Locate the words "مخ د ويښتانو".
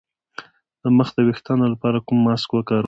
0.97-1.65